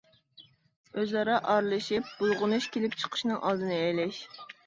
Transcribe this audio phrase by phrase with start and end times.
[1.01, 4.25] ئۆزئارا ئارىلىشىپ، بۇلغىنىش كېلىپ چىقىشنىڭ ئالدىنى ئېلىش.